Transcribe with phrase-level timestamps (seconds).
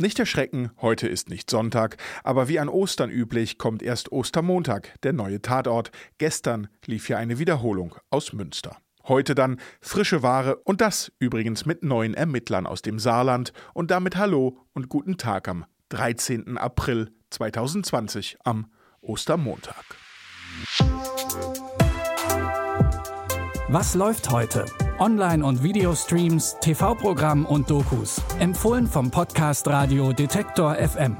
[0.00, 5.12] Nicht erschrecken, heute ist nicht Sonntag, aber wie an Ostern üblich kommt erst Ostermontag, der
[5.12, 5.90] neue Tatort.
[6.18, 8.76] Gestern lief ja eine Wiederholung aus Münster.
[9.08, 14.16] Heute dann frische Ware und das übrigens mit neuen Ermittlern aus dem Saarland und damit
[14.16, 16.58] Hallo und guten Tag am 13.
[16.58, 18.70] April 2020 am
[19.00, 19.84] Ostermontag.
[23.66, 24.64] Was läuft heute?
[25.00, 28.20] Online- und Videostreams, TV-Programm und Dokus.
[28.40, 31.16] Empfohlen vom Podcast Radio Detektor FM.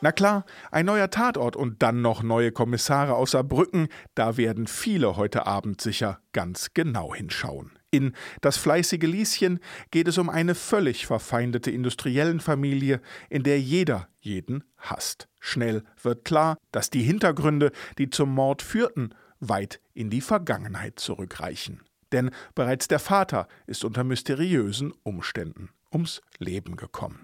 [0.00, 5.16] Na klar, ein neuer Tatort und dann noch neue Kommissare aus Saarbrücken, da werden viele
[5.16, 7.79] heute Abend sicher ganz genau hinschauen.
[7.92, 9.58] In Das fleißige Lieschen
[9.90, 15.28] geht es um eine völlig verfeindete Industriellenfamilie, in der jeder jeden hasst.
[15.40, 21.80] Schnell wird klar, dass die Hintergründe, die zum Mord führten, weit in die Vergangenheit zurückreichen.
[22.12, 27.18] Denn bereits der Vater ist unter mysteriösen Umständen ums Leben gekommen.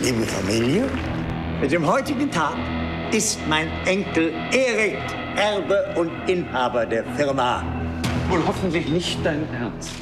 [0.00, 0.88] Liebe Familie,
[1.60, 2.56] mit dem heutigen Tag
[3.12, 4.98] ist mein Enkel Erik
[5.36, 7.81] Erbe und Inhaber der Firma.
[8.32, 9.92] Wohl hoffentlich nicht dein Ernst.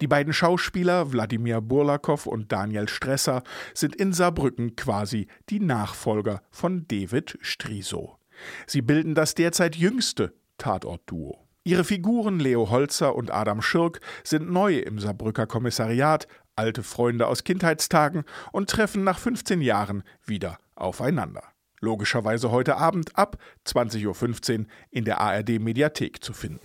[0.00, 3.42] Die beiden Schauspieler Wladimir Burlakow und Daniel Stresser
[3.74, 8.20] sind in Saarbrücken quasi die Nachfolger von David Striso.
[8.68, 11.44] Sie bilden das derzeit jüngste Tatort-Duo.
[11.64, 17.42] Ihre Figuren Leo Holzer und Adam Schirk sind neu im Saarbrücker Kommissariat, alte Freunde aus
[17.42, 21.42] Kindheitstagen und treffen nach 15 Jahren wieder aufeinander.
[21.80, 23.36] Logischerweise heute Abend ab
[23.66, 26.60] 20.15 Uhr in der ARD Mediathek zu finden.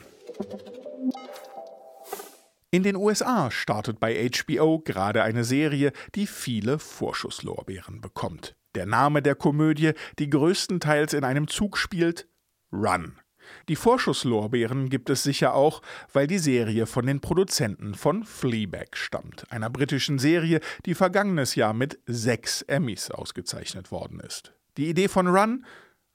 [2.71, 8.55] In den USA startet bei HBO gerade eine Serie, die viele Vorschusslorbeeren bekommt.
[8.75, 12.27] Der Name der Komödie, die größtenteils in einem Zug spielt,
[12.71, 13.19] Run.
[13.67, 15.81] Die Vorschusslorbeeren gibt es sicher auch,
[16.13, 21.73] weil die Serie von den Produzenten von Fleabag stammt, einer britischen Serie, die vergangenes Jahr
[21.73, 24.53] mit sechs Emmys ausgezeichnet worden ist.
[24.77, 25.65] Die Idee von Run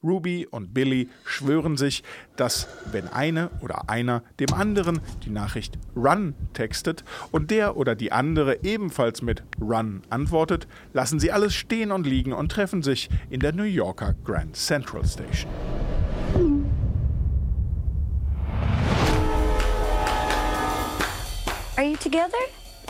[0.04, 2.04] Ruby und Billy schwören sich,
[2.37, 8.12] dass wenn eine oder einer dem anderen die Nachricht Run textet und der oder die
[8.12, 13.41] andere ebenfalls mit Run antwortet, lassen sie alles stehen und liegen und treffen sich in
[13.41, 15.50] der New Yorker Grand Central Station.
[21.76, 22.38] Are you together?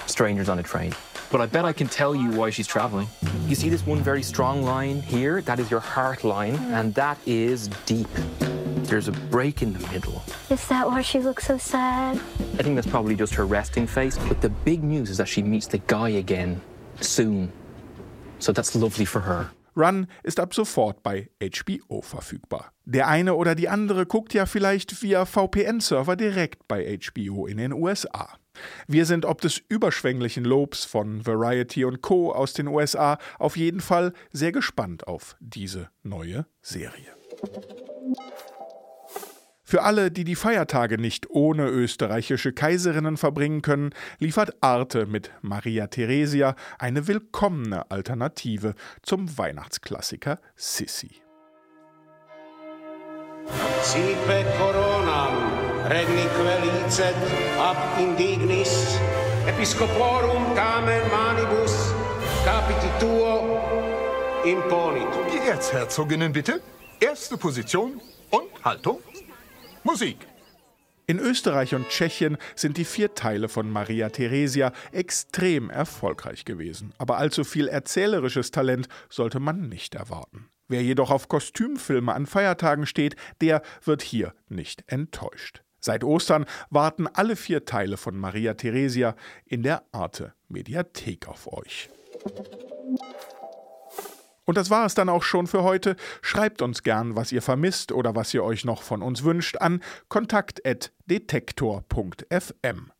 [0.06, 0.92] Strangers on a train.
[1.34, 3.08] But I bet I can tell you why she's traveling.
[3.48, 5.42] You see this one very strong line here?
[5.42, 8.06] That is your heart line, and that is deep.
[8.86, 10.22] There's a break in the middle.
[10.48, 12.20] Is that why she looks so sad?
[12.56, 14.16] I think that's probably just her resting face.
[14.28, 16.60] But the big news is that she meets the guy again
[17.00, 17.50] soon.
[18.38, 19.50] So that's lovely for her.
[19.74, 22.70] Run ist ab sofort bei HBO verfügbar.
[22.84, 27.72] Der eine oder die andere guckt ja vielleicht via VPN-Server direkt bei HBO in den
[27.72, 28.38] USA.
[28.86, 32.32] Wir sind ob des überschwänglichen Lobs von Variety und Co.
[32.32, 37.14] aus den USA auf jeden Fall sehr gespannt auf diese neue Serie.
[39.66, 45.86] Für alle, die die Feiertage nicht ohne österreichische Kaiserinnen verbringen können, liefert Arte mit Maria
[45.86, 51.22] Theresia eine willkommene Alternative zum Weihnachtsklassiker Sissi.
[53.82, 55.53] Sipe Coronam,
[55.88, 57.16] regni quelicet
[57.58, 58.98] ab indignis,
[59.46, 61.74] episcoporum tamen manibus,
[62.44, 63.34] capiti tuo
[64.44, 65.08] imponit.
[65.32, 66.60] Die Erzherzoginnen bitte.
[67.00, 68.00] Erste Position
[68.30, 69.00] und Haltung.
[69.82, 70.26] Musik.
[71.06, 76.94] In Österreich und Tschechien sind die vier Teile von Maria Theresia extrem erfolgreich gewesen.
[76.96, 80.48] Aber allzu viel erzählerisches Talent sollte man nicht erwarten.
[80.66, 85.63] Wer jedoch auf Kostümfilme an Feiertagen steht, der wird hier nicht enttäuscht.
[85.84, 89.14] Seit Ostern warten alle vier Teile von Maria Theresia
[89.44, 91.90] in der Arte Mediathek auf euch.
[94.46, 95.96] Und das war es dann auch schon für heute.
[96.22, 99.82] Schreibt uns gern, was ihr vermisst oder was ihr euch noch von uns wünscht, an
[100.08, 102.90] kontakt.detektor.fm.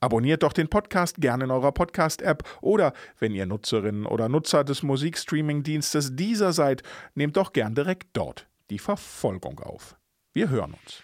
[0.00, 4.82] Abonniert doch den Podcast gerne in eurer Podcast-App oder wenn ihr Nutzerinnen oder Nutzer des
[4.82, 6.82] Musikstreaming-Dienstes dieser seid,
[7.14, 9.96] nehmt doch gern direkt dort die Verfolgung auf.
[10.34, 11.03] Wir hören uns.